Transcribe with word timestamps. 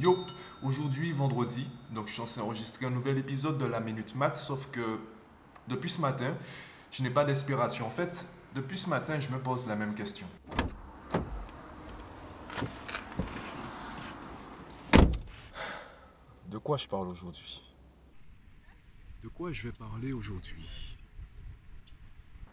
Yo, 0.00 0.16
aujourd'hui 0.62 1.10
vendredi, 1.12 1.68
donc 1.90 2.06
je 2.06 2.12
suis 2.12 2.20
censé 2.20 2.40
enregistrer 2.40 2.86
un 2.86 2.90
nouvel 2.90 3.18
épisode 3.18 3.58
de 3.58 3.64
la 3.64 3.80
Minute 3.80 4.14
Math, 4.14 4.36
sauf 4.36 4.70
que 4.70 5.00
depuis 5.66 5.90
ce 5.90 6.00
matin, 6.00 6.36
je 6.92 7.02
n'ai 7.02 7.10
pas 7.10 7.24
d'inspiration. 7.24 7.84
En 7.84 7.90
fait, 7.90 8.24
depuis 8.54 8.78
ce 8.78 8.88
matin, 8.88 9.18
je 9.18 9.28
me 9.28 9.40
pose 9.40 9.66
la 9.66 9.74
même 9.74 9.96
question. 9.96 10.28
De 16.46 16.58
quoi 16.58 16.76
je 16.76 16.86
parle 16.86 17.08
aujourd'hui? 17.08 17.60
De 19.24 19.28
quoi 19.28 19.50
je 19.52 19.64
vais 19.64 19.72
parler 19.72 20.12
aujourd'hui? 20.12 20.97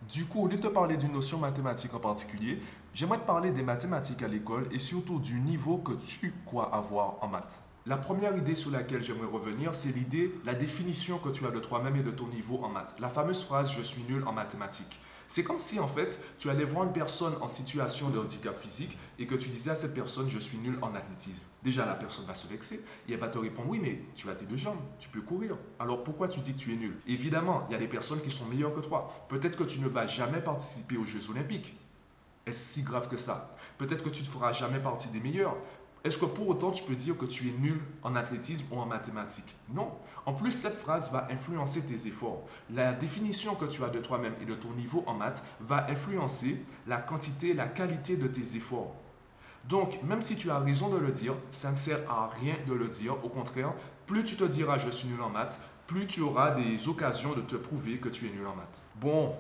Du 0.10 0.26
coup, 0.26 0.44
au 0.44 0.48
lieu 0.48 0.58
de 0.58 0.62
te 0.62 0.68
parler 0.68 0.98
d'une 0.98 1.14
notion 1.14 1.40
mathématique 1.40 1.94
en 1.96 2.00
particulier, 2.00 2.62
j'aimerais 2.94 3.18
te 3.18 3.26
parler 3.26 3.50
des 3.50 3.64
mathématiques 3.64 4.22
à 4.22 4.28
l'école 4.28 4.68
et 4.72 4.78
surtout 4.78 5.20
du 5.20 5.40
niveau 5.40 5.78
que 5.78 5.94
tu 5.94 6.32
crois 6.46 6.74
avoir 6.76 7.16
en 7.22 7.28
maths. 7.28 7.64
La 7.88 7.98
première 7.98 8.38
idée 8.38 8.54
sur 8.54 8.70
laquelle 8.70 9.02
j'aimerais 9.02 9.26
revenir, 9.26 9.74
c'est 9.74 9.96
l'idée, 9.96 10.32
la 10.46 10.54
définition 10.54 11.18
que 11.18 11.30
tu 11.30 11.46
as 11.48 11.52
de 11.52 11.60
toi-même 11.60 11.96
et 11.96 12.04
de 12.04 12.12
ton 12.12 12.28
niveau 12.28 12.60
en 12.64 12.70
maths. 12.70 12.96
La 13.00 13.10
fameuse 13.10 13.44
phrase 13.44 13.72
je 13.72 13.82
suis 13.82 14.04
nul 14.04 14.24
en 14.28 14.32
mathématiques. 14.32 15.00
C'est 15.28 15.44
comme 15.44 15.60
si 15.60 15.80
en 15.80 15.88
fait 15.88 16.20
tu 16.38 16.50
allais 16.50 16.64
voir 16.64 16.86
une 16.86 16.94
personne 16.94 17.34
en 17.42 17.48
situation 17.48 18.10
de 18.10 18.20
handicap 18.20 18.60
physique 18.60 18.98
et 19.20 19.28
que 19.28 19.36
tu 19.36 19.50
disais 19.50 19.72
à 19.72 19.76
cette 19.76 19.94
personne 19.94 20.30
je 20.30 20.40
suis 20.40 20.58
nul 20.58 20.78
en 20.82 20.94
athlétisme. 20.96 21.44
Déjà 21.64 21.86
la 21.86 21.96
personne 21.96 22.26
va 22.26 22.36
se 22.36 22.48
vexer 22.48 22.84
et 23.08 23.14
elle 23.14 23.20
va 23.20 23.28
te 23.28 23.38
répondre 23.38 23.70
oui 23.70 23.80
mais 23.82 24.02
tu 24.16 24.30
as 24.30 24.36
tes 24.36 24.46
deux 24.46 24.58
jambes, 24.58 24.80
tu 25.00 25.10
peux 25.10 25.22
courir. 25.22 25.58
Alors 25.80 26.04
pourquoi 26.04 26.28
tu 26.28 26.40
dis 26.40 26.54
que 26.54 26.60
tu 26.60 26.74
es 26.74 26.78
nul? 26.78 26.96
Évidemment, 27.08 27.66
il 27.70 27.74
y 27.74 27.76
a 27.76 27.80
des 27.80 27.88
personnes 27.88 28.22
qui 28.22 28.32
sont 28.32 28.46
meilleures 28.46 28.74
que 28.74 28.82
toi. 28.82 29.26
Peut-être 29.30 29.58
que 29.58 29.64
tu 29.64 29.80
ne 29.80 29.88
vas 29.88 30.08
jamais 30.08 30.42
participer 30.42 30.98
aux 30.98 31.06
Jeux 31.06 31.30
olympiques. 31.30 31.76
Est-ce 32.46 32.74
si 32.74 32.84
grave 32.84 33.10
que 33.10 33.18
ça? 33.18 33.56
Peut-être 33.78 34.04
que 34.04 34.10
tu 34.10 34.22
ne 34.22 34.28
feras 34.28 34.52
jamais 34.52 34.80
partie 34.80 35.10
des 35.10 35.20
meilleurs. 35.20 35.56
Est-ce 36.06 36.20
que 36.20 36.26
pour 36.26 36.48
autant 36.50 36.70
tu 36.70 36.84
peux 36.84 36.94
dire 36.94 37.18
que 37.18 37.26
tu 37.26 37.50
es 37.50 37.52
nul 37.54 37.82
en 38.04 38.16
athlétisme 38.16 38.68
ou 38.72 38.80
en 38.80 38.86
mathématiques? 38.86 39.56
Non. 39.74 39.90
En 40.28 40.34
plus, 40.34 40.52
cette 40.52 40.78
phrase 40.78 41.12
va 41.12 41.28
influencer 41.32 41.82
tes 41.82 42.08
efforts. 42.08 42.44
La 42.72 42.94
définition 42.94 43.56
que 43.56 43.66
tu 43.66 43.84
as 43.84 43.90
de 43.90 43.98
toi-même 43.98 44.36
et 44.40 44.46
de 44.46 44.54
ton 44.54 44.70
niveau 44.74 45.04
en 45.08 45.16
maths 45.16 45.44
va 45.62 45.88
influencer 45.90 46.64
la 46.86 46.98
quantité, 46.98 47.56
la 47.56 47.68
qualité 47.68 48.18
de 48.18 48.28
tes 48.28 48.56
efforts. 48.56 48.94
Donc, 49.68 50.00
même 50.04 50.22
si 50.22 50.36
tu 50.36 50.52
as 50.52 50.60
raison 50.60 50.90
de 50.90 50.98
le 50.98 51.12
dire, 51.12 51.34
ça 51.50 51.72
ne 51.72 51.76
sert 51.76 52.00
à 52.08 52.30
rien 52.40 52.54
de 52.68 52.74
le 52.76 52.88
dire. 52.88 53.16
Au 53.26 53.30
contraire, 53.30 53.74
plus 54.06 54.24
tu 54.24 54.36
te 54.36 54.44
diras 54.44 54.78
je 54.78 54.92
suis 54.92 55.08
nul 55.08 55.22
en 55.24 55.32
maths, 55.32 55.60
plus 55.88 56.06
tu 56.06 56.22
auras 56.22 56.52
des 56.52 56.88
occasions 56.88 57.34
de 57.34 57.42
te 57.42 57.56
prouver 57.56 57.98
que 57.98 58.10
tu 58.10 58.28
es 58.28 58.30
nul 58.30 58.46
en 58.46 58.56
maths. 58.56 58.84
Bon, 59.02 59.34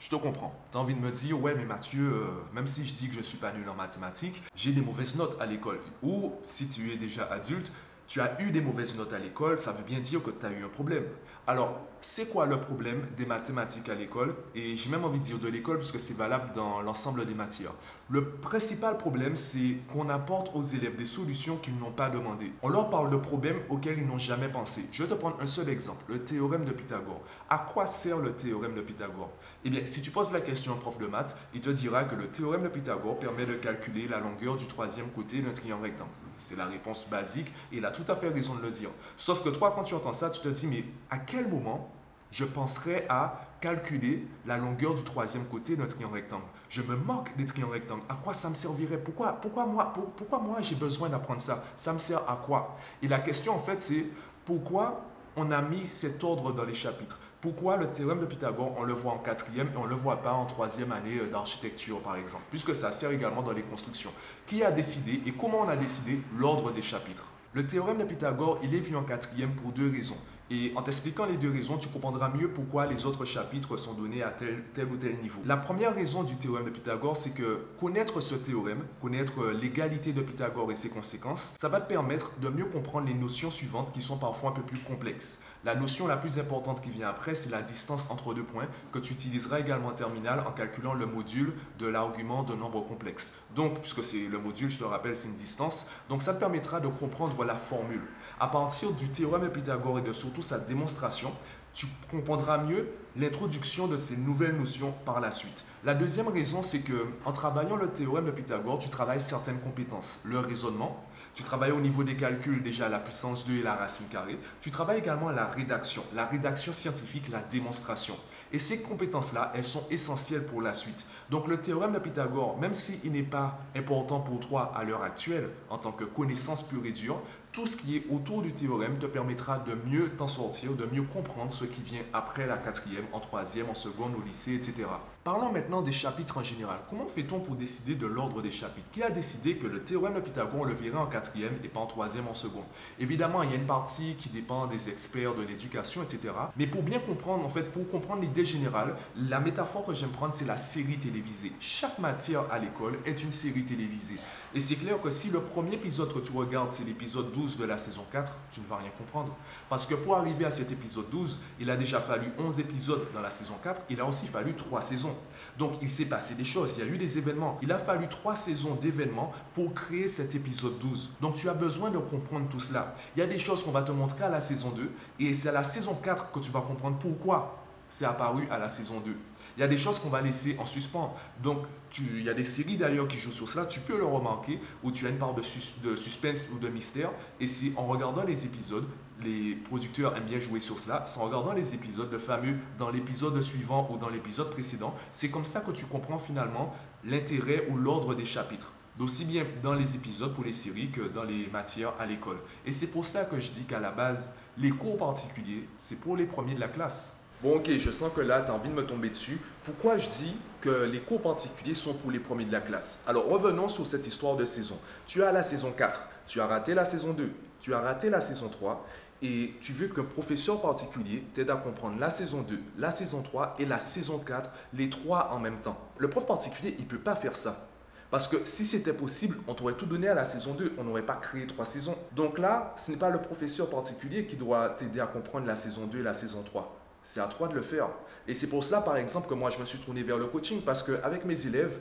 je 0.00 0.08
te 0.08 0.16
comprends. 0.16 0.52
Tu 0.72 0.78
envie 0.78 0.94
de 0.94 1.00
me 1.00 1.10
dire, 1.10 1.40
ouais, 1.40 1.54
mais 1.54 1.66
Mathieu, 1.66 2.12
euh, 2.12 2.26
même 2.54 2.66
si 2.66 2.86
je 2.86 2.94
dis 2.94 3.06
que 3.08 3.14
je 3.14 3.18
ne 3.18 3.24
suis 3.24 3.38
pas 3.38 3.52
nul 3.52 3.68
en 3.68 3.74
mathématiques, 3.74 4.42
j'ai 4.56 4.72
des 4.72 4.80
mauvaises 4.80 5.14
notes 5.14 5.36
à 5.40 5.46
l'école. 5.46 5.78
Ou 6.02 6.32
si 6.46 6.68
tu 6.68 6.90
es 6.90 6.96
déjà 6.96 7.26
adulte, 7.26 7.70
tu 8.10 8.20
as 8.20 8.40
eu 8.40 8.50
des 8.50 8.60
mauvaises 8.60 8.96
notes 8.96 9.12
à 9.12 9.20
l'école, 9.20 9.60
ça 9.60 9.70
veut 9.70 9.84
bien 9.84 10.00
dire 10.00 10.20
que 10.20 10.32
tu 10.32 10.44
as 10.44 10.50
eu 10.50 10.64
un 10.64 10.68
problème. 10.68 11.04
Alors, 11.46 11.78
c'est 12.00 12.28
quoi 12.28 12.44
le 12.44 12.60
problème 12.60 13.06
des 13.16 13.24
mathématiques 13.24 13.88
à 13.88 13.94
l'école? 13.94 14.34
Et 14.56 14.74
j'ai 14.74 14.90
même 14.90 15.04
envie 15.04 15.20
de 15.20 15.24
dire 15.24 15.38
de 15.38 15.46
l'école 15.46 15.78
puisque 15.78 16.00
c'est 16.00 16.16
valable 16.16 16.52
dans 16.52 16.82
l'ensemble 16.82 17.24
des 17.24 17.34
matières. 17.34 17.72
Le 18.08 18.30
principal 18.30 18.98
problème, 18.98 19.36
c'est 19.36 19.76
qu'on 19.92 20.08
apporte 20.08 20.50
aux 20.56 20.62
élèves 20.62 20.96
des 20.96 21.04
solutions 21.04 21.56
qu'ils 21.56 21.78
n'ont 21.78 21.92
pas 21.92 22.10
demandées. 22.10 22.50
On 22.62 22.68
leur 22.68 22.90
parle 22.90 23.10
de 23.10 23.16
problèmes 23.16 23.60
auxquels 23.68 23.98
ils 23.98 24.06
n'ont 24.06 24.18
jamais 24.18 24.48
pensé. 24.48 24.86
Je 24.90 25.04
vais 25.04 25.08
te 25.08 25.14
prendre 25.14 25.36
un 25.40 25.46
seul 25.46 25.68
exemple, 25.68 26.02
le 26.08 26.18
théorème 26.18 26.64
de 26.64 26.72
Pythagore. 26.72 27.22
À 27.48 27.58
quoi 27.58 27.86
sert 27.86 28.18
le 28.18 28.32
théorème 28.32 28.74
de 28.74 28.80
Pythagore? 28.80 29.30
Eh 29.64 29.70
bien, 29.70 29.82
si 29.86 30.02
tu 30.02 30.10
poses 30.10 30.32
la 30.32 30.40
question 30.40 30.72
à 30.72 30.74
un 30.74 30.78
prof 30.78 30.98
de 30.98 31.06
maths, 31.06 31.36
il 31.54 31.60
te 31.60 31.70
dira 31.70 32.02
que 32.02 32.16
le 32.16 32.26
théorème 32.26 32.64
de 32.64 32.68
Pythagore 32.70 33.20
permet 33.20 33.46
de 33.46 33.54
calculer 33.54 34.08
la 34.08 34.18
longueur 34.18 34.56
du 34.56 34.66
troisième 34.66 35.10
côté 35.12 35.42
d'un 35.42 35.52
triangle 35.52 35.84
rectangle. 35.84 36.10
C'est 36.40 36.56
la 36.56 36.66
réponse 36.66 37.06
basique 37.08 37.52
et 37.70 37.76
il 37.76 37.86
a 37.86 37.92
tout 37.92 38.10
à 38.10 38.16
fait 38.16 38.28
raison 38.28 38.54
de 38.54 38.62
le 38.62 38.70
dire. 38.70 38.90
Sauf 39.16 39.44
que 39.44 39.50
toi, 39.50 39.72
quand 39.76 39.84
tu 39.84 39.94
entends 39.94 40.12
ça, 40.12 40.30
tu 40.30 40.40
te 40.40 40.48
dis, 40.48 40.66
mais 40.66 40.84
à 41.10 41.18
quel 41.18 41.46
moment 41.46 41.88
je 42.32 42.44
penserais 42.44 43.06
à 43.08 43.46
calculer 43.60 44.26
la 44.46 44.56
longueur 44.56 44.94
du 44.94 45.02
troisième 45.02 45.44
côté 45.46 45.76
d'un 45.76 45.86
triangle 45.86 46.14
rectangle? 46.14 46.44
Je 46.68 46.80
me 46.82 46.96
moque 46.96 47.36
des 47.36 47.44
triangles 47.44 47.72
rectangles. 47.72 48.02
À 48.08 48.14
quoi 48.14 48.32
ça 48.32 48.48
me 48.48 48.54
servirait? 48.54 48.98
Pourquoi, 48.98 49.38
moi, 49.66 49.92
pourquoi 50.16 50.38
moi 50.40 50.62
j'ai 50.62 50.76
besoin 50.76 51.08
d'apprendre 51.08 51.40
ça? 51.40 51.62
Ça 51.76 51.92
me 51.92 51.98
sert 51.98 52.28
à 52.28 52.36
quoi? 52.36 52.76
Et 53.02 53.08
la 53.08 53.20
question 53.20 53.54
en 53.54 53.60
fait 53.60 53.82
c'est 53.82 54.06
pourquoi 54.44 55.02
on 55.36 55.50
a 55.50 55.62
mis 55.62 55.86
cet 55.86 56.24
ordre 56.24 56.52
dans 56.52 56.64
les 56.64 56.74
chapitres? 56.74 57.18
Pourquoi 57.40 57.76
le 57.76 57.86
théorème 57.86 58.20
de 58.20 58.26
Pythagore, 58.26 58.74
on 58.78 58.84
le 58.84 58.92
voit 58.92 59.12
en 59.12 59.18
quatrième 59.18 59.68
et 59.68 59.76
on 59.76 59.84
ne 59.84 59.88
le 59.88 59.94
voit 59.94 60.22
pas 60.22 60.32
en 60.32 60.44
troisième 60.44 60.92
année 60.92 61.18
euh, 61.18 61.30
d'architecture, 61.30 62.00
par 62.00 62.16
exemple, 62.16 62.44
puisque 62.50 62.74
ça 62.74 62.92
sert 62.92 63.10
également 63.10 63.42
dans 63.42 63.52
les 63.52 63.62
constructions. 63.62 64.10
Qui 64.46 64.62
a 64.62 64.70
décidé 64.70 65.22
et 65.26 65.32
comment 65.32 65.60
on 65.62 65.68
a 65.68 65.76
décidé 65.76 66.20
l'ordre 66.38 66.70
des 66.70 66.82
chapitres? 66.82 67.24
Le 67.52 67.66
théorème 67.66 67.98
de 67.98 68.04
Pythagore, 68.04 68.60
il 68.62 68.74
est 68.74 68.80
vu 68.80 68.94
en 68.94 69.02
quatrième 69.02 69.52
pour 69.52 69.72
deux 69.72 69.90
raisons. 69.90 70.18
Et 70.52 70.72
en 70.74 70.82
t'expliquant 70.82 71.26
les 71.26 71.36
deux 71.36 71.50
raisons, 71.50 71.78
tu 71.78 71.88
comprendras 71.88 72.28
mieux 72.28 72.48
pourquoi 72.48 72.86
les 72.86 73.06
autres 73.06 73.24
chapitres 73.24 73.76
sont 73.76 73.94
donnés 73.94 74.24
à 74.24 74.30
tel, 74.30 74.64
tel, 74.74 74.86
ou 74.86 74.96
tel 74.96 75.16
niveau. 75.18 75.40
La 75.46 75.56
première 75.56 75.94
raison 75.94 76.24
du 76.24 76.34
théorème 76.34 76.64
de 76.64 76.70
Pythagore, 76.70 77.16
c'est 77.16 77.30
que 77.30 77.66
connaître 77.78 78.20
ce 78.20 78.34
théorème, 78.34 78.84
connaître 79.00 79.46
l'égalité 79.52 80.12
de 80.12 80.22
Pythagore 80.22 80.72
et 80.72 80.74
ses 80.74 80.88
conséquences, 80.88 81.54
ça 81.60 81.68
va 81.68 81.80
te 81.80 81.88
permettre 81.88 82.32
de 82.40 82.48
mieux 82.48 82.64
comprendre 82.64 83.06
les 83.06 83.14
notions 83.14 83.52
suivantes 83.52 83.92
qui 83.92 84.02
sont 84.02 84.18
parfois 84.18 84.50
un 84.50 84.52
peu 84.52 84.62
plus 84.62 84.80
complexes. 84.80 85.40
La 85.62 85.74
notion 85.74 86.08
la 86.08 86.16
plus 86.16 86.38
importante 86.38 86.80
qui 86.80 86.88
vient 86.88 87.08
après, 87.08 87.34
c'est 87.34 87.50
la 87.50 87.60
distance 87.60 88.10
entre 88.10 88.32
deux 88.32 88.42
points 88.42 88.66
que 88.92 88.98
tu 88.98 89.12
utiliseras 89.12 89.60
également 89.60 89.88
en 89.88 89.92
terminale 89.92 90.42
en 90.48 90.52
calculant 90.52 90.94
le 90.94 91.04
module 91.04 91.52
de 91.78 91.86
l'argument 91.86 92.42
de 92.42 92.54
nombre 92.54 92.80
complexe. 92.80 93.34
Donc, 93.54 93.80
puisque 93.80 94.02
c'est 94.02 94.26
le 94.26 94.38
module, 94.38 94.70
je 94.70 94.78
te 94.78 94.84
rappelle, 94.84 95.14
c'est 95.14 95.28
une 95.28 95.34
distance, 95.34 95.86
donc 96.08 96.22
ça 96.22 96.32
te 96.32 96.40
permettra 96.40 96.80
de 96.80 96.88
comprendre 96.88 97.44
la 97.44 97.54
formule. 97.54 98.00
À 98.40 98.48
partir 98.48 98.90
du 98.92 99.10
théorème 99.10 99.42
de 99.42 99.48
Pythagore 99.48 99.98
et 99.98 100.02
de 100.02 100.14
surtout 100.14 100.39
sa 100.42 100.58
démonstration, 100.58 101.32
tu 101.72 101.86
comprendras 102.10 102.58
mieux 102.58 102.88
l'introduction 103.16 103.86
de 103.86 103.96
ces 103.96 104.16
nouvelles 104.16 104.56
notions 104.56 104.92
par 105.04 105.20
la 105.20 105.30
suite. 105.30 105.64
La 105.84 105.94
deuxième 105.94 106.28
raison, 106.28 106.62
c'est 106.62 106.80
que 106.80 107.06
en 107.24 107.32
travaillant 107.32 107.76
le 107.76 107.88
théorème 107.88 108.26
de 108.26 108.30
Pythagore, 108.30 108.78
tu 108.78 108.88
travailles 108.88 109.20
certaines 109.20 109.60
compétences, 109.60 110.20
le 110.24 110.38
raisonnement, 110.38 111.04
tu 111.40 111.46
travailles 111.46 111.72
au 111.72 111.80
niveau 111.80 112.04
des 112.04 112.16
calculs 112.16 112.62
déjà 112.62 112.90
la 112.90 112.98
puissance 112.98 113.46
2 113.46 113.54
et 113.54 113.62
la 113.62 113.74
racine 113.74 114.06
carrée. 114.08 114.38
Tu 114.60 114.70
travailles 114.70 114.98
également 114.98 115.30
la 115.30 115.46
rédaction, 115.46 116.04
la 116.14 116.26
rédaction 116.26 116.70
scientifique, 116.74 117.30
la 117.30 117.40
démonstration. 117.40 118.14
Et 118.52 118.58
ces 118.58 118.82
compétences-là, 118.82 119.50
elles 119.54 119.64
sont 119.64 119.86
essentielles 119.90 120.44
pour 120.44 120.60
la 120.60 120.74
suite. 120.74 121.06
Donc 121.30 121.48
le 121.48 121.56
théorème 121.56 121.94
de 121.94 121.98
Pythagore, 121.98 122.58
même 122.58 122.74
s'il 122.74 123.10
n'est 123.10 123.22
pas 123.22 123.58
important 123.74 124.20
pour 124.20 124.38
toi 124.40 124.70
à 124.76 124.84
l'heure 124.84 125.02
actuelle 125.02 125.48
en 125.70 125.78
tant 125.78 125.92
que 125.92 126.04
connaissance 126.04 126.62
pure 126.62 126.84
et 126.84 126.92
dure, 126.92 127.22
tout 127.52 127.66
ce 127.66 127.78
qui 127.78 127.96
est 127.96 128.04
autour 128.10 128.42
du 128.42 128.52
théorème 128.52 128.98
te 128.98 129.06
permettra 129.06 129.60
de 129.60 129.74
mieux 129.90 130.10
t'en 130.10 130.28
sortir, 130.28 130.72
de 130.74 130.84
mieux 130.92 131.02
comprendre 131.02 131.52
ce 131.52 131.64
qui 131.64 131.80
vient 131.80 132.02
après 132.12 132.46
la 132.46 132.58
quatrième, 132.58 133.06
en 133.12 133.20
troisième, 133.20 133.70
en 133.70 133.74
seconde, 133.74 134.12
au 134.14 134.22
lycée, 134.22 134.56
etc. 134.56 134.86
Parlons 135.22 135.52
maintenant 135.52 135.82
des 135.82 135.92
chapitres 135.92 136.38
en 136.38 136.42
général. 136.42 136.78
Comment 136.88 137.06
fait-on 137.06 137.40
pour 137.40 137.54
décider 137.54 137.94
de 137.94 138.06
l'ordre 138.06 138.40
des 138.40 138.50
chapitres? 138.50 138.90
Qui 138.90 139.02
a 139.02 139.10
décidé 139.10 139.56
que 139.56 139.66
le 139.66 139.82
théorème 139.82 140.14
de 140.14 140.20
Pythagore, 140.20 140.60
on 140.60 140.64
le 140.64 140.72
verrait 140.72 140.96
en 140.96 141.04
quatrième 141.04 141.52
et 141.62 141.68
pas 141.68 141.80
en 141.80 141.86
troisième, 141.86 142.26
en 142.26 142.32
seconde? 142.32 142.64
Évidemment, 142.98 143.42
il 143.42 143.50
y 143.50 143.52
a 143.52 143.56
une 143.56 143.66
partie 143.66 144.14
qui 144.14 144.30
dépend 144.30 144.66
des 144.66 144.88
experts 144.88 145.34
de 145.34 145.42
l'éducation, 145.42 146.02
etc. 146.02 146.32
Mais 146.56 146.66
pour 146.66 146.82
bien 146.82 147.00
comprendre, 147.00 147.44
en 147.44 147.50
fait, 147.50 147.64
pour 147.64 147.86
comprendre 147.86 148.22
l'idée 148.22 148.46
générale, 148.46 148.96
la 149.14 149.40
métaphore 149.40 149.84
que 149.84 149.92
j'aime 149.92 150.08
prendre, 150.08 150.32
c'est 150.32 150.46
la 150.46 150.56
série 150.56 150.96
télévisée. 150.96 151.52
Chaque 151.60 151.98
matière 151.98 152.50
à 152.50 152.58
l'école 152.58 152.98
est 153.04 153.22
une 153.22 153.32
série 153.32 153.66
télévisée. 153.66 154.16
Et 154.52 154.58
c'est 154.60 154.74
clair 154.74 155.00
que 155.00 155.10
si 155.10 155.30
le 155.30 155.40
premier 155.40 155.74
épisode 155.74 156.12
que 156.12 156.18
tu 156.18 156.32
regardes, 156.32 156.72
c'est 156.72 156.82
l'épisode 156.84 157.30
12 157.32 157.56
de 157.56 157.64
la 157.64 157.78
saison 157.78 158.04
4, 158.10 158.32
tu 158.52 158.60
ne 158.60 158.66
vas 158.66 158.76
rien 158.76 158.90
comprendre. 158.98 159.36
Parce 159.68 159.86
que 159.86 159.94
pour 159.94 160.16
arriver 160.16 160.44
à 160.44 160.50
cet 160.50 160.72
épisode 160.72 161.08
12, 161.08 161.38
il 161.60 161.70
a 161.70 161.76
déjà 161.76 162.00
fallu 162.00 162.32
11 162.36 162.58
épisodes 162.58 163.06
dans 163.14 163.20
la 163.20 163.30
saison 163.30 163.54
4, 163.62 163.82
il 163.90 164.00
a 164.00 164.04
aussi 164.04 164.26
fallu 164.26 164.54
3 164.54 164.82
saisons. 164.82 165.14
Donc 165.56 165.74
il 165.80 165.90
s'est 165.90 166.06
passé 166.06 166.34
des 166.34 166.44
choses, 166.44 166.74
il 166.76 166.84
y 166.84 166.88
a 166.88 166.90
eu 166.92 166.98
des 166.98 167.16
événements. 167.16 167.58
Il 167.62 167.70
a 167.70 167.78
fallu 167.78 168.08
3 168.08 168.34
saisons 168.34 168.74
d'événements 168.74 169.32
pour 169.54 169.72
créer 169.72 170.08
cet 170.08 170.34
épisode 170.34 170.78
12. 170.80 171.10
Donc 171.20 171.36
tu 171.36 171.48
as 171.48 171.54
besoin 171.54 171.90
de 171.90 171.98
comprendre 171.98 172.48
tout 172.48 172.60
cela. 172.60 172.96
Il 173.14 173.20
y 173.20 173.22
a 173.22 173.28
des 173.28 173.38
choses 173.38 173.62
qu'on 173.62 173.70
va 173.70 173.82
te 173.82 173.92
montrer 173.92 174.24
à 174.24 174.28
la 174.30 174.40
saison 174.40 174.70
2, 174.70 174.90
et 175.20 175.32
c'est 175.32 175.50
à 175.50 175.52
la 175.52 175.64
saison 175.64 175.94
4 175.94 176.32
que 176.32 176.40
tu 176.40 176.50
vas 176.50 176.60
comprendre 176.60 176.98
pourquoi 176.98 177.56
c'est 177.88 178.04
apparu 178.04 178.48
à 178.50 178.58
la 178.58 178.68
saison 178.68 179.00
2. 179.04 179.14
Il 179.56 179.60
y 179.60 179.62
a 179.62 179.68
des 179.68 179.76
choses 179.76 179.98
qu'on 179.98 180.08
va 180.08 180.20
laisser 180.20 180.56
en 180.58 180.64
suspens. 180.64 181.14
Donc, 181.42 181.66
tu, 181.90 182.02
il 182.18 182.24
y 182.24 182.28
a 182.28 182.34
des 182.34 182.44
séries 182.44 182.76
d'ailleurs 182.76 183.08
qui 183.08 183.18
jouent 183.18 183.32
sur 183.32 183.48
cela, 183.48 183.66
tu 183.66 183.80
peux 183.80 183.96
le 183.96 184.04
remarquer, 184.04 184.60
où 184.82 184.92
tu 184.92 185.06
as 185.06 185.10
une 185.10 185.18
part 185.18 185.34
de, 185.34 185.42
suspense 185.42 186.48
ou 186.54 186.58
de 186.58 186.68
mystère. 186.68 187.10
Et 187.40 187.46
c'est 187.46 187.72
en 187.76 187.86
regardant 187.86 188.22
les 188.22 188.46
épisodes, 188.46 188.86
les 189.22 189.54
producteurs 189.54 190.16
aiment 190.16 190.24
bien 190.24 190.40
jouer 190.40 190.60
sur 190.60 190.78
cela, 190.78 191.04
c'est 191.04 191.20
en 191.20 191.24
regardant 191.24 191.52
les 191.52 191.74
épisodes, 191.74 192.10
le 192.10 192.18
fameux 192.18 192.56
dans 192.78 192.90
l'épisode 192.90 193.40
suivant 193.42 193.88
ou 193.90 193.98
dans 193.98 194.08
l'épisode 194.08 194.50
précédent, 194.50 194.94
c'est 195.12 195.30
comme 195.30 195.44
ça 195.44 195.60
que 195.60 195.72
tu 195.72 195.84
comprends 195.84 196.18
finalement 196.18 196.74
l'intérêt 197.04 197.66
ou 197.70 197.76
l'ordre 197.76 198.14
des 198.14 198.24
chapitres 198.24 198.72
aussi 198.98 199.24
bien 199.24 199.46
dans 199.62 199.74
les 199.74 199.96
épisodes 199.96 200.34
pour 200.34 200.44
les 200.44 200.52
séries 200.52 200.90
que 200.90 201.00
dans 201.00 201.24
les 201.24 201.46
matières 201.46 201.94
à 201.98 202.06
l'école. 202.06 202.38
Et 202.66 202.72
c'est 202.72 202.88
pour 202.88 203.04
cela 203.04 203.24
que 203.24 203.40
je 203.40 203.50
dis 203.50 203.64
qu'à 203.64 203.80
la 203.80 203.90
base, 203.90 204.32
les 204.58 204.70
cours 204.70 204.98
particuliers, 204.98 205.68
c'est 205.78 206.00
pour 206.00 206.16
les 206.16 206.26
premiers 206.26 206.54
de 206.54 206.60
la 206.60 206.68
classe. 206.68 207.19
Bon, 207.42 207.56
ok, 207.56 207.70
je 207.78 207.90
sens 207.90 208.12
que 208.14 208.20
là, 208.20 208.42
tu 208.42 208.50
as 208.50 208.54
envie 208.54 208.68
de 208.68 208.74
me 208.74 208.84
tomber 208.84 209.08
dessus. 209.08 209.40
Pourquoi 209.64 209.96
je 209.96 210.10
dis 210.10 210.36
que 210.60 210.84
les 210.84 211.00
cours 211.00 211.22
particuliers 211.22 211.74
sont 211.74 211.94
pour 211.94 212.10
les 212.10 212.18
premiers 212.18 212.44
de 212.44 212.52
la 212.52 212.60
classe? 212.60 213.02
Alors, 213.06 213.30
revenons 213.30 213.66
sur 213.66 213.86
cette 213.86 214.06
histoire 214.06 214.36
de 214.36 214.44
saison. 214.44 214.78
Tu 215.06 215.22
as 215.22 215.32
la 215.32 215.42
saison 215.42 215.72
4, 215.72 216.06
tu 216.26 216.38
as 216.42 216.46
raté 216.46 216.74
la 216.74 216.84
saison 216.84 217.14
2, 217.14 217.30
tu 217.62 217.72
as 217.72 217.80
raté 217.80 218.10
la 218.10 218.20
saison 218.20 218.50
3 218.50 218.84
et 219.22 219.54
tu 219.62 219.72
veux 219.72 219.88
qu'un 219.88 220.04
professeur 220.04 220.60
particulier 220.60 221.24
t'aide 221.32 221.48
à 221.48 221.56
comprendre 221.56 221.98
la 221.98 222.10
saison 222.10 222.42
2, 222.42 222.58
la 222.76 222.90
saison 222.90 223.22
3 223.22 223.56
et 223.58 223.64
la 223.64 223.78
saison 223.78 224.18
4, 224.18 224.50
les 224.74 224.90
trois 224.90 225.30
en 225.32 225.38
même 225.38 225.60
temps. 225.60 225.78
Le 225.96 226.10
prof 226.10 226.26
particulier, 226.26 226.74
il 226.78 226.84
ne 226.84 226.90
peut 226.90 226.98
pas 226.98 227.16
faire 227.16 227.36
ça. 227.36 227.68
Parce 228.10 228.28
que 228.28 228.36
si 228.44 228.66
c'était 228.66 228.92
possible, 228.92 229.38
on 229.48 229.54
t'aurait 229.54 229.74
tout 229.74 229.86
donné 229.86 230.08
à 230.08 230.14
la 230.14 230.26
saison 230.26 230.52
2, 230.52 230.74
on 230.76 230.84
n'aurait 230.84 231.06
pas 231.06 231.16
créé 231.16 231.46
trois 231.46 231.64
saisons. 231.64 231.96
Donc 232.12 232.38
là, 232.38 232.74
ce 232.76 232.90
n'est 232.90 232.98
pas 232.98 233.08
le 233.08 233.22
professeur 233.22 233.70
particulier 233.70 234.26
qui 234.26 234.36
doit 234.36 234.68
t'aider 234.70 235.00
à 235.00 235.06
comprendre 235.06 235.46
la 235.46 235.56
saison 235.56 235.86
2 235.86 236.00
et 236.00 236.02
la 236.02 236.12
saison 236.12 236.42
3. 236.42 236.76
C'est 237.02 237.20
à 237.20 237.26
toi 237.26 237.48
de 237.48 237.54
le 237.54 237.62
faire. 237.62 237.88
Et 238.28 238.34
c'est 238.34 238.48
pour 238.48 238.62
cela, 238.62 238.80
par 238.80 238.96
exemple, 238.96 239.28
que 239.28 239.34
moi, 239.34 239.50
je 239.50 239.58
me 239.58 239.64
suis 239.64 239.78
tourné 239.78 240.02
vers 240.02 240.18
le 240.18 240.26
coaching, 240.26 240.62
parce 240.62 240.82
qu'avec 240.82 241.24
mes 241.24 241.46
élèves, 241.46 241.78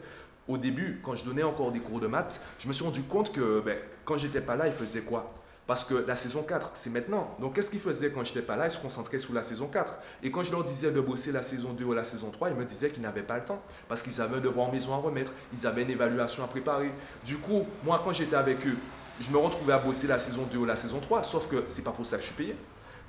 au 0.47 0.57
début, 0.57 0.99
quand 1.03 1.15
je 1.15 1.25
donnais 1.25 1.43
encore 1.43 1.71
des 1.71 1.79
cours 1.79 1.99
de 1.99 2.07
maths, 2.07 2.41
je 2.57 2.67
me 2.67 2.73
suis 2.73 2.83
rendu 2.83 3.03
compte 3.03 3.31
que 3.31 3.61
ben, 3.63 3.77
quand 4.05 4.17
j'étais 4.17 4.41
pas 4.41 4.55
là, 4.55 4.67
ils 4.67 4.73
faisaient 4.73 5.01
quoi? 5.01 5.31
Parce 5.67 5.85
que 5.85 5.93
la 6.07 6.15
saison 6.15 6.41
4, 6.41 6.71
c'est 6.73 6.89
maintenant. 6.89 7.35
Donc, 7.39 7.53
qu'est-ce 7.53 7.69
qu'ils 7.69 7.79
faisaient 7.79 8.09
quand 8.09 8.23
je 8.23 8.29
n'étais 8.29 8.41
pas 8.41 8.55
là? 8.55 8.65
Ils 8.65 8.71
se 8.71 8.79
concentraient 8.79 9.19
sur 9.19 9.35
la 9.35 9.43
saison 9.43 9.67
4. 9.67 9.93
Et 10.23 10.31
quand 10.31 10.41
je 10.41 10.51
leur 10.51 10.63
disais 10.63 10.89
de 10.89 10.99
bosser 10.99 11.31
la 11.31 11.43
saison 11.43 11.73
2 11.73 11.85
ou 11.85 11.93
la 11.93 12.03
saison 12.03 12.31
3, 12.31 12.49
ils 12.49 12.55
me 12.55 12.65
disaient 12.65 12.89
qu'ils 12.89 13.03
n'avaient 13.03 13.21
pas 13.21 13.37
le 13.37 13.45
temps. 13.45 13.61
Parce 13.87 14.01
qu'ils 14.01 14.19
avaient 14.19 14.37
un 14.37 14.39
devoir 14.39 14.71
maison 14.71 14.95
à 14.95 14.97
remettre. 14.97 15.31
Ils 15.53 15.67
avaient 15.67 15.83
une 15.83 15.91
évaluation 15.91 16.43
à 16.43 16.47
préparer. 16.47 16.91
Du 17.23 17.37
coup, 17.37 17.67
moi, 17.83 18.01
quand 18.03 18.13
j'étais 18.13 18.35
avec 18.35 18.65
eux, 18.65 18.77
je 19.21 19.29
me 19.29 19.37
retrouvais 19.37 19.73
à 19.73 19.77
bosser 19.77 20.07
la 20.07 20.17
saison 20.17 20.47
2 20.51 20.57
ou 20.57 20.65
la 20.65 20.75
saison 20.75 20.99
3. 20.99 21.21
Sauf 21.21 21.47
que 21.47 21.63
c'est 21.67 21.83
pas 21.83 21.91
pour 21.91 22.07
ça 22.07 22.17
que 22.17 22.23
je 22.23 22.29
suis 22.29 22.35
payé. 22.35 22.55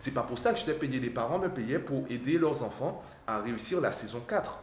C'est 0.01 0.15
pas 0.15 0.23
pour 0.23 0.39
ça 0.39 0.55
que 0.55 0.59
j'étais 0.59 0.73
payé. 0.73 0.99
Les 0.99 1.11
parents 1.11 1.39
me 1.39 1.51
payaient 1.51 1.79
pour 1.79 2.07
aider 2.09 2.39
leurs 2.39 2.63
enfants 2.63 3.05
à 3.27 3.39
réussir 3.39 3.83
la 3.83 3.93
saison 3.93 4.21
4. 4.27 4.59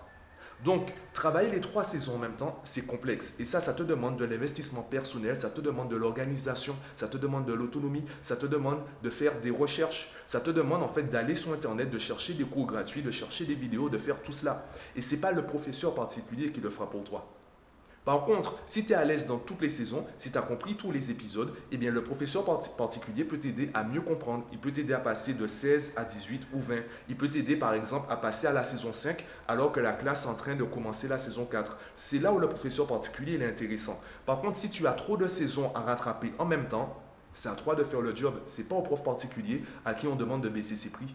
Donc, 0.63 0.91
travailler 1.13 1.51
les 1.51 1.61
trois 1.61 1.83
saisons 1.83 2.15
en 2.15 2.17
même 2.17 2.35
temps, 2.35 2.59
c'est 2.63 2.87
complexe. 2.87 3.35
Et 3.37 3.45
ça, 3.45 3.61
ça 3.61 3.75
te 3.75 3.83
demande 3.83 4.17
de 4.17 4.25
l'investissement 4.25 4.81
personnel, 4.81 5.37
ça 5.37 5.51
te 5.51 5.61
demande 5.61 5.89
de 5.89 5.95
l'organisation, 5.95 6.75
ça 6.95 7.07
te 7.07 7.17
demande 7.17 7.45
de 7.45 7.53
l'autonomie, 7.53 8.03
ça 8.23 8.35
te 8.35 8.47
demande 8.47 8.79
de 9.03 9.11
faire 9.11 9.39
des 9.39 9.51
recherches, 9.51 10.11
ça 10.25 10.39
te 10.39 10.49
demande 10.49 10.81
en 10.81 10.87
fait 10.87 11.03
d'aller 11.03 11.35
sur 11.35 11.53
Internet, 11.53 11.91
de 11.91 11.99
chercher 11.99 12.33
des 12.33 12.43
cours 12.43 12.65
gratuits, 12.65 13.03
de 13.03 13.11
chercher 13.11 13.45
des 13.45 13.53
vidéos, 13.53 13.89
de 13.89 13.99
faire 13.99 14.19
tout 14.23 14.31
cela. 14.31 14.65
Et 14.95 15.01
ce 15.01 15.13
n'est 15.13 15.21
pas 15.21 15.31
le 15.31 15.45
professeur 15.45 15.93
particulier 15.93 16.51
qui 16.51 16.61
le 16.61 16.71
fera 16.71 16.89
pour 16.89 17.03
toi. 17.03 17.36
Par 18.07 18.23
contre, 18.23 18.55
si 18.67 18.85
tu 18.85 18.93
es 18.93 18.95
à 18.95 19.03
l'aise 19.03 19.27
dans 19.27 19.37
toutes 19.37 19.61
les 19.61 19.67
saisons, 19.67 20.05
si 20.17 20.31
tu 20.31 20.37
as 20.37 20.41
compris 20.41 20.75
tous 20.75 20.93
les 20.93 21.11
épisodes, 21.11 21.53
eh 21.73 21.77
bien 21.77 21.91
le 21.91 22.01
professeur 22.01 22.45
particulier 22.77 23.25
peut 23.25 23.37
t'aider 23.37 23.69
à 23.73 23.83
mieux 23.83 23.99
comprendre. 23.99 24.45
Il 24.53 24.59
peut 24.59 24.71
t'aider 24.71 24.93
à 24.93 24.99
passer 24.99 25.33
de 25.33 25.45
16 25.45 25.95
à 25.97 26.05
18 26.05 26.47
ou 26.53 26.61
20. 26.61 26.75
Il 27.09 27.17
peut 27.17 27.29
t'aider 27.29 27.57
par 27.57 27.73
exemple 27.73 28.05
à 28.09 28.15
passer 28.15 28.47
à 28.47 28.53
la 28.53 28.63
saison 28.63 28.93
5 28.93 29.25
alors 29.49 29.73
que 29.73 29.81
la 29.81 29.91
classe 29.91 30.23
est 30.23 30.29
en 30.29 30.35
train 30.35 30.55
de 30.55 30.63
commencer 30.63 31.09
la 31.09 31.19
saison 31.19 31.43
4. 31.43 31.77
C'est 31.97 32.19
là 32.19 32.31
où 32.31 32.39
le 32.39 32.47
professeur 32.47 32.87
particulier 32.87 33.37
est 33.41 33.45
intéressant. 33.45 34.01
Par 34.25 34.39
contre, 34.39 34.55
si 34.55 34.69
tu 34.69 34.87
as 34.87 34.93
trop 34.93 35.17
de 35.17 35.27
saisons 35.27 35.69
à 35.75 35.81
rattraper 35.81 36.31
en 36.39 36.45
même 36.45 36.69
temps, 36.69 36.97
c'est 37.33 37.49
à 37.49 37.55
toi 37.55 37.75
de 37.75 37.83
faire 37.83 37.99
le 37.99 38.15
job. 38.15 38.35
Ce 38.47 38.61
n'est 38.61 38.67
pas 38.69 38.75
au 38.75 38.83
prof 38.83 39.03
particulier 39.03 39.65
à 39.83 39.93
qui 39.93 40.07
on 40.07 40.15
demande 40.15 40.43
de 40.43 40.47
baisser 40.47 40.77
ses 40.77 40.91
prix. 40.91 41.13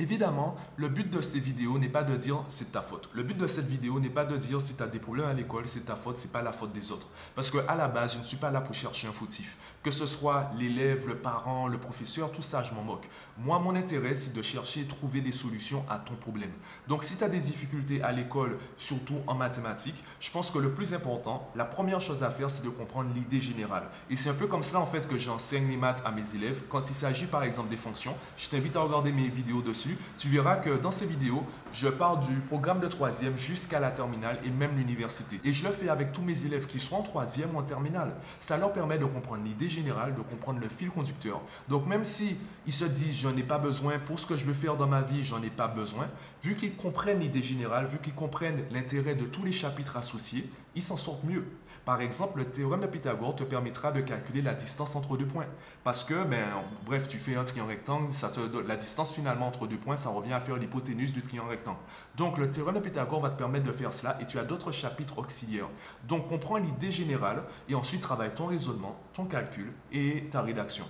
Évidemment, 0.00 0.56
le 0.76 0.88
but 0.88 1.10
de 1.10 1.20
ces 1.20 1.38
vidéos 1.38 1.78
n'est 1.78 1.90
pas 1.90 2.02
de 2.02 2.16
dire 2.16 2.42
c'est 2.48 2.72
ta 2.72 2.80
faute. 2.80 3.10
Le 3.12 3.22
but 3.22 3.36
de 3.36 3.46
cette 3.46 3.66
vidéo 3.66 4.00
n'est 4.00 4.08
pas 4.08 4.24
de 4.24 4.34
dire 4.38 4.58
si 4.58 4.74
tu 4.74 4.82
as 4.82 4.86
des 4.86 4.98
problèmes 4.98 5.26
à 5.26 5.34
l'école, 5.34 5.68
c'est 5.68 5.84
ta 5.84 5.94
faute, 5.94 6.16
c'est 6.16 6.32
pas 6.32 6.40
la 6.40 6.52
faute 6.52 6.72
des 6.72 6.90
autres. 6.90 7.08
Parce 7.34 7.50
qu'à 7.50 7.74
la 7.74 7.86
base, 7.86 8.14
je 8.14 8.18
ne 8.18 8.24
suis 8.24 8.38
pas 8.38 8.50
là 8.50 8.62
pour 8.62 8.74
chercher 8.74 9.08
un 9.08 9.12
fautif. 9.12 9.58
Que 9.82 9.90
ce 9.90 10.06
soit 10.06 10.52
l'élève, 10.58 11.06
le 11.06 11.16
parent, 11.16 11.68
le 11.68 11.76
professeur, 11.76 12.32
tout 12.32 12.40
ça, 12.40 12.62
je 12.62 12.72
m'en 12.72 12.82
moque. 12.82 13.08
Moi, 13.38 13.58
mon 13.58 13.74
intérêt, 13.74 14.14
c'est 14.14 14.34
de 14.34 14.40
chercher 14.42 14.80
et 14.80 14.86
trouver 14.86 15.20
des 15.20 15.32
solutions 15.32 15.84
à 15.88 15.98
ton 15.98 16.14
problème. 16.14 16.50
Donc, 16.88 17.04
si 17.04 17.16
tu 17.16 17.24
as 17.24 17.28
des 17.28 17.40
difficultés 17.40 18.02
à 18.02 18.12
l'école, 18.12 18.58
surtout 18.78 19.16
en 19.26 19.34
mathématiques, 19.34 20.02
je 20.18 20.30
pense 20.30 20.50
que 20.50 20.58
le 20.58 20.70
plus 20.72 20.94
important, 20.94 21.50
la 21.56 21.64
première 21.64 22.00
chose 22.00 22.22
à 22.22 22.30
faire, 22.30 22.50
c'est 22.50 22.64
de 22.64 22.68
comprendre 22.70 23.10
l'idée 23.14 23.40
générale. 23.40 23.84
Et 24.10 24.16
c'est 24.16 24.30
un 24.30 24.34
peu 24.34 24.46
comme 24.46 24.62
ça, 24.62 24.80
en 24.80 24.86
fait, 24.86 25.08
que 25.08 25.16
j'enseigne 25.18 25.68
les 25.68 25.78
maths 25.78 26.02
à 26.04 26.10
mes 26.10 26.34
élèves. 26.34 26.62
Quand 26.68 26.88
il 26.90 26.94
s'agit, 26.94 27.26
par 27.26 27.42
exemple, 27.42 27.70
des 27.70 27.78
fonctions, 27.78 28.14
je 28.36 28.48
t'invite 28.48 28.76
à 28.76 28.80
regarder 28.80 29.12
mes 29.12 29.28
vidéos 29.28 29.62
dessus. 29.62 29.89
Tu 30.18 30.28
verras 30.28 30.56
que 30.56 30.70
dans 30.78 30.90
ces 30.90 31.06
vidéos, 31.06 31.44
je 31.72 31.88
pars 31.88 32.18
du 32.18 32.34
programme 32.48 32.80
de 32.80 32.88
troisième 32.88 33.36
jusqu'à 33.36 33.80
la 33.80 33.90
terminale 33.90 34.38
et 34.44 34.50
même 34.50 34.76
l'université. 34.76 35.40
Et 35.44 35.52
je 35.52 35.64
le 35.64 35.72
fais 35.72 35.88
avec 35.88 36.12
tous 36.12 36.22
mes 36.22 36.44
élèves 36.44 36.66
qui 36.66 36.80
sont 36.80 36.96
en 36.96 37.02
troisième 37.02 37.54
ou 37.54 37.58
en 37.58 37.62
terminale. 37.62 38.14
Ça 38.40 38.56
leur 38.56 38.72
permet 38.72 38.98
de 38.98 39.04
comprendre 39.04 39.44
l'idée 39.44 39.68
générale, 39.68 40.14
de 40.14 40.22
comprendre 40.22 40.60
le 40.60 40.68
fil 40.68 40.90
conducteur. 40.90 41.40
Donc 41.68 41.86
même 41.86 42.04
si 42.04 42.36
ils 42.66 42.72
se 42.72 42.84
disent 42.84 43.16
je 43.16 43.28
n'ai 43.28 43.42
pas 43.42 43.58
besoin 43.58 43.98
pour 43.98 44.18
ce 44.18 44.26
que 44.26 44.36
je 44.36 44.44
veux 44.44 44.54
faire 44.54 44.76
dans 44.76 44.86
ma 44.86 45.02
vie, 45.02 45.24
j'en 45.24 45.42
ai 45.42 45.50
pas 45.50 45.68
besoin, 45.68 46.08
vu 46.42 46.54
qu'ils 46.54 46.76
comprennent 46.76 47.20
l'idée 47.20 47.42
générale, 47.42 47.86
vu 47.86 47.98
qu'ils 47.98 48.14
comprennent 48.14 48.64
l'intérêt 48.70 49.14
de 49.14 49.24
tous 49.24 49.44
les 49.44 49.52
chapitres 49.52 49.96
associés, 49.96 50.50
ils 50.74 50.82
s'en 50.82 50.96
sortent 50.96 51.24
mieux. 51.24 51.44
Par 51.84 52.00
exemple, 52.02 52.38
le 52.38 52.44
théorème 52.44 52.82
de 52.82 52.86
Pythagore 52.86 53.34
te 53.34 53.42
permettra 53.42 53.90
de 53.90 54.00
calculer 54.00 54.42
la 54.42 54.54
distance 54.54 54.94
entre 54.96 55.16
deux 55.16 55.26
points. 55.26 55.46
Parce 55.82 56.04
que, 56.04 56.24
ben, 56.24 56.44
bref, 56.84 57.08
tu 57.08 57.18
fais 57.18 57.36
un 57.36 57.44
triangle 57.44 57.70
rectangle, 57.70 58.12
ça 58.12 58.28
te, 58.28 58.40
la 58.66 58.76
distance 58.76 59.12
finalement 59.12 59.46
entre 59.46 59.66
deux 59.66 59.78
points, 59.80 59.96
ça 59.96 60.10
revient 60.10 60.32
à 60.32 60.40
faire 60.40 60.56
l'hypoténuse 60.56 61.12
du 61.12 61.22
triangle 61.22 61.50
rectangle. 61.50 61.78
Donc, 62.16 62.38
le 62.38 62.50
théorème 62.50 62.76
de 62.76 62.80
Pythagore 62.80 63.20
va 63.20 63.30
te 63.30 63.38
permettre 63.38 63.66
de 63.66 63.72
faire 63.72 63.92
cela 63.92 64.20
et 64.20 64.26
tu 64.26 64.38
as 64.38 64.44
d'autres 64.44 64.70
chapitres 64.70 65.18
auxiliaires. 65.18 65.68
Donc, 66.06 66.28
comprends 66.28 66.56
l'idée 66.56 66.92
générale 66.92 67.44
et 67.68 67.74
ensuite 67.74 68.00
travaille 68.00 68.34
ton 68.34 68.46
raisonnement, 68.46 68.96
ton 69.12 69.24
calcul 69.24 69.72
et 69.90 70.24
ta 70.30 70.42
rédaction. 70.42 70.84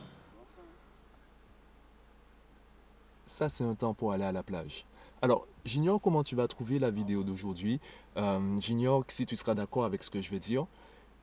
Ça, 3.27 3.49
c'est 3.49 3.65
un 3.65 3.75
temps 3.75 3.95
pour 3.95 4.13
aller 4.13 4.25
à 4.25 4.33
la 4.33 4.43
plage. 4.43 4.85
Alors, 5.23 5.47
j'ignore 5.65 6.01
comment 6.01 6.25
tu 6.25 6.35
vas 6.35 6.49
trouver 6.49 6.79
la 6.79 6.91
vidéo 6.91 7.23
d'aujourd'hui. 7.23 7.81
Euh, 8.17 8.59
j'ignore 8.59 9.05
si 9.09 9.27
tu 9.27 9.37
seras 9.37 9.55
d'accord 9.55 9.85
avec 9.85 10.03
ce 10.03 10.11
que 10.11 10.21
je 10.21 10.31
vais 10.31 10.39
dire. 10.39 10.67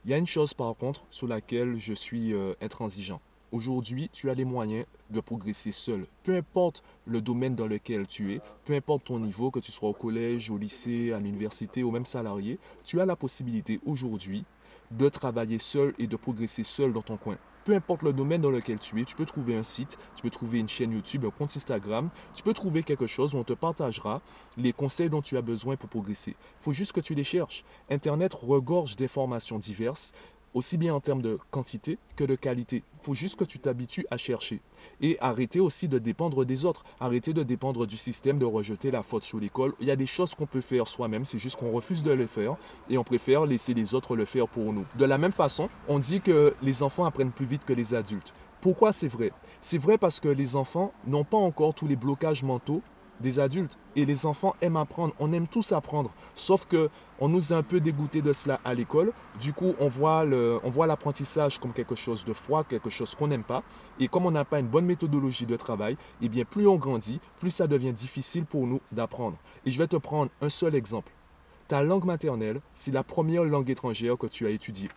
Il 0.06 0.12
y 0.12 0.14
a 0.14 0.18
une 0.18 0.28
chose 0.28 0.54
par 0.54 0.74
contre 0.76 1.04
sur 1.10 1.28
laquelle 1.28 1.78
je 1.78 1.94
suis 1.94 2.34
euh, 2.34 2.54
intransigeant. 2.62 3.20
Aujourd'hui, 3.52 4.10
tu 4.12 4.30
as 4.30 4.34
les 4.34 4.44
moyens 4.44 4.86
de 5.10 5.22
progresser 5.22 5.72
seul. 5.72 6.06
Peu 6.24 6.36
importe 6.36 6.84
le 7.06 7.22
domaine 7.22 7.56
dans 7.56 7.68
lequel 7.68 8.06
tu 8.06 8.34
es, 8.34 8.42
peu 8.66 8.74
importe 8.74 9.06
ton 9.06 9.20
niveau, 9.20 9.52
que 9.52 9.60
tu 9.60 9.72
sois 9.72 9.90
au 9.90 9.94
collège, 9.94 10.52
au 10.52 10.58
lycée, 10.58 11.14
à 11.14 11.20
l'université 11.20 11.82
ou 11.82 11.92
même 11.92 12.06
salarié, 12.06 12.60
tu 12.84 13.00
as 13.00 13.06
la 13.06 13.16
possibilité 13.16 13.80
aujourd'hui 13.86 14.44
de 14.92 15.08
travailler 15.08 15.60
seul 15.60 15.94
et 15.98 16.08
de 16.08 16.16
progresser 16.18 16.64
seul 16.64 16.92
dans 16.92 17.02
ton 17.02 17.16
coin 17.18 17.38
peu 17.68 17.76
importe 17.76 18.02
le 18.02 18.14
domaine 18.14 18.40
dans 18.40 18.50
lequel 18.50 18.80
tu 18.80 19.02
es, 19.02 19.04
tu 19.04 19.18
peux 19.18 19.26
trouver 19.26 19.54
un 19.54 19.64
site, 19.66 19.98
tu 20.16 20.22
peux 20.22 20.30
trouver 20.30 20.60
une 20.60 20.70
chaîne 20.70 20.94
YouTube, 20.94 21.26
un 21.26 21.32
compte 21.32 21.52
Instagram, 21.58 22.10
tu 22.34 22.42
peux 22.42 22.54
trouver 22.54 22.82
quelque 22.82 23.08
chose 23.08 23.36
où 23.36 23.40
on 23.40 23.44
te 23.44 23.52
partagera 23.52 24.22
les 24.56 24.72
conseils 24.72 25.10
dont 25.10 25.22
tu 25.22 25.36
as 25.36 25.42
besoin 25.42 25.76
pour 25.76 25.90
progresser. 25.90 26.32
Il 26.32 26.64
faut 26.64 26.72
juste 26.72 26.94
que 26.94 27.02
tu 27.02 27.14
les 27.14 27.26
cherches. 27.26 27.66
Internet 27.90 28.34
regorge 28.34 28.96
d'informations 28.96 29.60
diverses 29.60 30.14
aussi 30.54 30.78
bien 30.78 30.94
en 30.94 31.00
termes 31.00 31.22
de 31.22 31.38
quantité 31.52 31.98
que 32.16 32.24
de 32.24 32.36
qualité. 32.36 32.84
Il 32.94 33.04
faut 33.04 33.14
juste 33.14 33.36
que 33.36 33.44
tu 33.44 33.60
t'habitues 33.60 34.06
à 34.12 34.18
chercher. 34.18 34.62
Et 35.02 35.18
arrêter 35.20 35.60
aussi 35.60 35.88
de 35.88 36.00
dépendre 36.00 36.46
des 36.46 36.66
autres. 36.66 36.84
Arrêter 37.00 37.34
de 37.34 37.44
dépendre 37.44 37.86
du 37.86 37.98
système, 37.98 38.40
de 38.40 38.46
rejeter 38.46 38.92
la 38.92 39.04
faute 39.04 39.24
sur 39.24 39.40
l'école. 39.40 39.74
Il 39.80 39.88
y 39.88 39.92
a 39.92 39.96
des 39.96 40.08
choses 40.08 40.36
qu'on 40.36 40.46
peut 40.46 40.62
faire 40.62 40.88
soi-même, 40.88 41.26
c'est 41.26 41.40
juste 41.40 41.58
qu'on 41.58 41.72
refuse 41.72 42.04
de 42.04 42.12
le 42.12 42.28
faire 42.28 42.56
et 42.90 42.98
on 42.98 43.04
préfère 43.04 43.46
laisser 43.46 43.74
les 43.74 43.94
autres 43.94 44.16
le 44.16 44.26
faire 44.26 44.48
pour 44.48 44.74
nous. 44.74 44.86
De 44.98 45.06
la 45.06 45.18
même 45.18 45.32
façon, 45.32 45.70
on 45.88 46.00
dit 46.00 46.22
que 46.22 46.54
les 46.62 46.84
enfants 46.84 47.06
apprennent 47.06 47.32
plus 47.32 47.46
vite 47.46 47.66
que 47.66 47.74
les 47.74 47.94
adultes. 47.94 48.34
Pourquoi 48.62 48.92
c'est 48.92 49.08
vrai? 49.08 49.32
C'est 49.62 49.78
vrai 49.78 49.98
parce 49.98 50.20
que 50.20 50.30
les 50.30 50.56
enfants 50.56 50.92
n'ont 51.06 51.24
pas 51.24 51.38
encore 51.38 51.74
tous 51.74 51.88
les 51.88 51.96
blocages 51.96 52.44
mentaux 52.44 52.82
des 53.20 53.40
adultes. 53.40 53.78
Et 53.96 54.06
les 54.06 54.26
enfants 54.26 54.56
aiment 54.62 54.78
apprendre. 54.78 55.14
On 55.20 55.34
aime 55.34 55.48
tous 55.48 55.72
apprendre. 55.72 56.12
Sauf 56.36 56.66
que 56.66 56.90
on 57.20 57.30
nous 57.30 57.52
a 57.52 57.58
un 57.58 57.64
peu 57.64 57.80
dégoûté 57.80 58.22
de 58.22 58.32
cela 58.34 58.60
à 58.64 58.74
l'école. 58.74 59.12
Du 59.40 59.54
coup, 59.54 59.74
on 59.80 59.88
voit, 59.88 60.24
le, 60.24 60.60
on 60.64 60.70
voit 60.70 60.88
l'apprentissage 60.88 61.60
comme 61.60 61.74
quelque 61.74 61.96
chose 61.96 62.26
de 62.26 62.34
froid, 62.34 62.64
quelque 62.64 62.90
chose 62.90 63.16
qu'on 63.16 63.28
n'aime 63.28 63.44
pas. 63.44 63.64
Et 64.00 64.08
comme 64.08 64.26
on 64.26 64.32
n'a 64.32 64.46
pas 64.46 64.60
une 64.60 64.68
bonne 64.68 64.86
méthodologie 64.86 65.46
de 65.46 65.56
travail, 65.56 65.98
eh 66.22 66.30
bien, 66.30 66.46
plus 66.46 66.68
on 66.68 66.76
grandit, 66.76 67.20
plus 67.40 67.52
ça 67.52 67.68
devient 67.68 67.94
difficile 67.94 68.46
pour 68.46 68.68
nous 68.68 68.82
d'apprendre. 68.92 69.38
Et 69.66 69.72
je 69.72 69.78
vais 69.78 69.88
te 69.88 69.98
prendre 69.98 70.32
un 70.42 70.50
seul 70.50 70.76
exemple. 70.76 71.12
Ta 71.68 71.84
langue 71.84 72.06
maternelle, 72.06 72.62
c'est 72.74 72.94
la 72.94 73.04
première 73.04 73.44
langue 73.44 73.70
étrangère 73.70 74.18
que 74.18 74.28
tu 74.28 74.46
as 74.46 74.52
étudiée. 74.52 74.90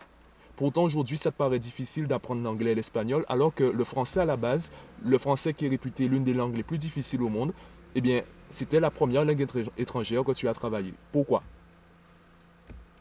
Pourtant, 0.55 0.83
aujourd'hui, 0.83 1.17
ça 1.17 1.31
te 1.31 1.37
paraît 1.37 1.59
difficile 1.59 2.07
d'apprendre 2.07 2.43
l'anglais 2.43 2.73
et 2.73 2.75
l'espagnol, 2.75 3.25
alors 3.29 3.53
que 3.53 3.63
le 3.63 3.83
français 3.83 4.19
à 4.19 4.25
la 4.25 4.37
base, 4.37 4.71
le 5.03 5.17
français 5.17 5.53
qui 5.53 5.65
est 5.65 5.69
réputé 5.69 6.07
l'une 6.07 6.23
des 6.23 6.35
langues 6.35 6.55
les 6.55 6.63
plus 6.63 6.77
difficiles 6.77 7.23
au 7.23 7.29
monde, 7.29 7.51
eh 7.95 8.01
bien, 8.01 8.21
c'était 8.49 8.79
la 8.79 8.91
première 8.91 9.25
langue 9.25 9.45
étrangère 9.77 10.23
que 10.23 10.31
tu 10.33 10.47
as 10.47 10.53
travaillé. 10.53 10.93
Pourquoi? 11.11 11.43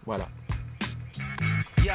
Voilà. 0.04 0.28
Yo, 1.84 1.92